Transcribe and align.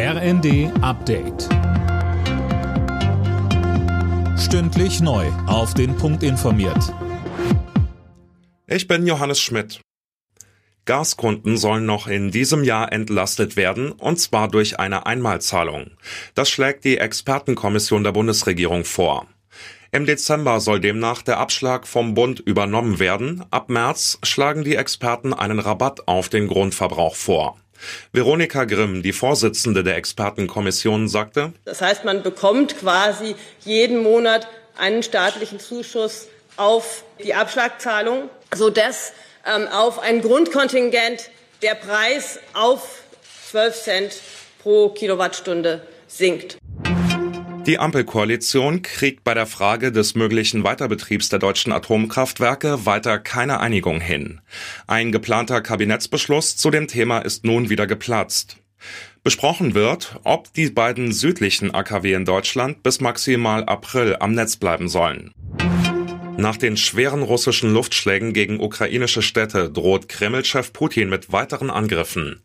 RND 0.00 0.70
Update. 0.80 1.48
Stündlich 4.38 5.00
neu. 5.00 5.26
Auf 5.48 5.74
den 5.74 5.96
Punkt 5.96 6.22
informiert. 6.22 6.94
Ich 8.68 8.86
bin 8.86 9.08
Johannes 9.08 9.40
Schmidt. 9.40 9.80
Gaskunden 10.84 11.56
sollen 11.56 11.84
noch 11.84 12.06
in 12.06 12.30
diesem 12.30 12.62
Jahr 12.62 12.92
entlastet 12.92 13.56
werden, 13.56 13.90
und 13.90 14.20
zwar 14.20 14.46
durch 14.46 14.78
eine 14.78 15.04
Einmalzahlung. 15.04 15.90
Das 16.36 16.48
schlägt 16.48 16.84
die 16.84 16.98
Expertenkommission 16.98 18.04
der 18.04 18.12
Bundesregierung 18.12 18.84
vor. 18.84 19.26
Im 19.90 20.06
Dezember 20.06 20.60
soll 20.60 20.78
demnach 20.78 21.22
der 21.22 21.38
Abschlag 21.38 21.88
vom 21.88 22.14
Bund 22.14 22.38
übernommen 22.38 23.00
werden. 23.00 23.44
Ab 23.50 23.68
März 23.68 24.20
schlagen 24.22 24.62
die 24.62 24.76
Experten 24.76 25.34
einen 25.34 25.58
Rabatt 25.58 26.06
auf 26.06 26.28
den 26.28 26.46
Grundverbrauch 26.46 27.16
vor. 27.16 27.56
Veronika 28.12 28.64
Grimm, 28.64 29.02
die 29.02 29.12
Vorsitzende 29.12 29.84
der 29.84 29.96
Expertenkommission, 29.96 31.08
sagte, 31.08 31.52
Das 31.64 31.80
heißt, 31.80 32.04
man 32.04 32.22
bekommt 32.22 32.78
quasi 32.78 33.34
jeden 33.64 34.02
Monat 34.02 34.48
einen 34.76 35.02
staatlichen 35.02 35.60
Zuschuss 35.60 36.28
auf 36.56 37.04
die 37.22 37.34
Abschlagzahlung, 37.34 38.30
sodass 38.54 39.12
ähm, 39.46 39.66
auf 39.68 39.98
ein 39.98 40.22
Grundkontingent 40.22 41.30
der 41.62 41.74
Preis 41.74 42.38
auf 42.54 43.02
12 43.50 43.82
Cent 43.82 44.20
pro 44.62 44.90
Kilowattstunde 44.90 45.82
sinkt. 46.06 46.58
Die 47.68 47.78
Ampelkoalition 47.78 48.80
kriegt 48.80 49.24
bei 49.24 49.34
der 49.34 49.44
Frage 49.44 49.92
des 49.92 50.14
möglichen 50.14 50.64
Weiterbetriebs 50.64 51.28
der 51.28 51.38
deutschen 51.38 51.70
Atomkraftwerke 51.70 52.86
weiter 52.86 53.18
keine 53.18 53.60
Einigung 53.60 54.00
hin. 54.00 54.40
Ein 54.86 55.12
geplanter 55.12 55.60
Kabinettsbeschluss 55.60 56.56
zu 56.56 56.70
dem 56.70 56.88
Thema 56.88 57.18
ist 57.18 57.44
nun 57.44 57.68
wieder 57.68 57.86
geplatzt. 57.86 58.56
Besprochen 59.22 59.74
wird, 59.74 60.18
ob 60.24 60.50
die 60.54 60.70
beiden 60.70 61.12
südlichen 61.12 61.74
AKW 61.74 62.14
in 62.14 62.24
Deutschland 62.24 62.82
bis 62.82 63.02
maximal 63.02 63.66
April 63.66 64.16
am 64.18 64.32
Netz 64.32 64.56
bleiben 64.56 64.88
sollen. 64.88 65.34
Nach 66.38 66.56
den 66.56 66.78
schweren 66.78 67.22
russischen 67.22 67.74
Luftschlägen 67.74 68.32
gegen 68.32 68.60
ukrainische 68.60 69.20
Städte 69.20 69.70
droht 69.70 70.08
Kreml-Chef 70.08 70.72
Putin 70.72 71.10
mit 71.10 71.32
weiteren 71.32 71.68
Angriffen. 71.68 72.40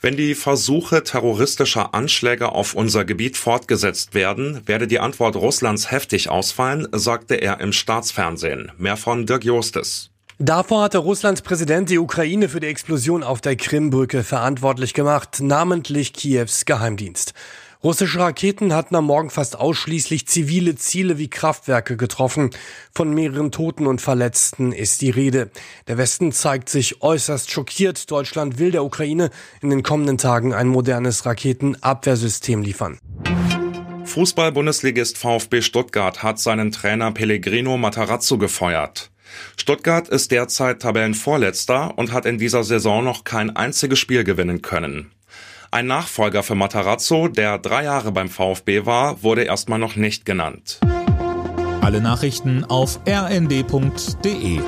Wenn 0.00 0.16
die 0.16 0.34
Versuche 0.34 1.02
terroristischer 1.02 1.94
Anschläge 1.94 2.52
auf 2.52 2.74
unser 2.74 3.04
Gebiet 3.04 3.36
fortgesetzt 3.36 4.14
werden, 4.14 4.60
werde 4.66 4.86
die 4.86 5.00
Antwort 5.00 5.36
Russlands 5.36 5.90
heftig 5.90 6.28
ausfallen, 6.28 6.88
sagte 6.92 7.36
er 7.36 7.60
im 7.60 7.72
Staatsfernsehen. 7.72 8.72
Mehr 8.78 8.96
von 8.96 9.26
Dirk 9.26 9.44
Jostes. 9.44 10.10
Davor 10.38 10.82
hatte 10.82 10.98
Russlands 10.98 11.40
Präsident 11.40 11.88
die 11.88 11.98
Ukraine 11.98 12.50
für 12.50 12.60
die 12.60 12.66
Explosion 12.66 13.22
auf 13.22 13.40
der 13.40 13.56
Krimbrücke 13.56 14.22
verantwortlich 14.22 14.92
gemacht, 14.92 15.40
namentlich 15.40 16.12
Kiews 16.12 16.66
Geheimdienst. 16.66 17.32
Russische 17.86 18.18
Raketen 18.18 18.74
hatten 18.74 18.96
am 18.96 19.04
Morgen 19.04 19.30
fast 19.30 19.60
ausschließlich 19.60 20.26
zivile 20.26 20.74
Ziele 20.74 21.18
wie 21.18 21.30
Kraftwerke 21.30 21.96
getroffen. 21.96 22.50
Von 22.92 23.14
mehreren 23.14 23.52
Toten 23.52 23.86
und 23.86 24.00
Verletzten 24.00 24.72
ist 24.72 25.02
die 25.02 25.10
Rede. 25.10 25.52
Der 25.86 25.96
Westen 25.96 26.32
zeigt 26.32 26.68
sich 26.68 27.00
äußerst 27.00 27.48
schockiert. 27.48 28.10
Deutschland 28.10 28.58
will 28.58 28.72
der 28.72 28.82
Ukraine 28.82 29.30
in 29.62 29.70
den 29.70 29.84
kommenden 29.84 30.18
Tagen 30.18 30.52
ein 30.52 30.66
modernes 30.66 31.26
Raketenabwehrsystem 31.26 32.60
liefern. 32.60 32.98
Fußball-Bundesligist 34.04 35.16
VfB 35.16 35.62
Stuttgart 35.62 36.24
hat 36.24 36.40
seinen 36.40 36.72
Trainer 36.72 37.12
Pellegrino 37.12 37.76
Matarazzo 37.76 38.36
gefeuert. 38.36 39.12
Stuttgart 39.56 40.08
ist 40.08 40.32
derzeit 40.32 40.82
Tabellenvorletzter 40.82 41.96
und 41.96 42.12
hat 42.12 42.26
in 42.26 42.38
dieser 42.38 42.64
Saison 42.64 43.04
noch 43.04 43.22
kein 43.22 43.54
einziges 43.54 44.00
Spiel 44.00 44.24
gewinnen 44.24 44.60
können. 44.60 45.12
Ein 45.76 45.88
Nachfolger 45.88 46.42
für 46.42 46.54
Matarazzo, 46.54 47.28
der 47.28 47.58
drei 47.58 47.84
Jahre 47.84 48.10
beim 48.10 48.30
VfB 48.30 48.86
war, 48.86 49.22
wurde 49.22 49.42
erstmal 49.42 49.78
noch 49.78 49.94
nicht 49.94 50.24
genannt. 50.24 50.80
Alle 51.82 52.00
Nachrichten 52.00 52.64
auf 52.64 52.98
rnd.de 53.06 54.60